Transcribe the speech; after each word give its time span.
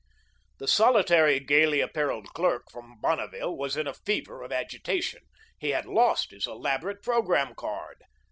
The 0.57 0.67
solitary 0.67 1.39
gayly 1.39 1.79
apparelled 1.79 2.29
clerk 2.33 2.71
from 2.71 2.99
Bonneville 3.01 3.55
was 3.55 3.77
in 3.77 3.85
a 3.85 3.93
fever 3.93 4.41
of 4.41 4.51
agitation. 4.51 5.21
He 5.59 5.69
had 5.69 5.85
lost 5.85 6.31
his 6.31 6.47
elaborate 6.47 7.03
programme 7.03 7.53
card. 7.53 8.01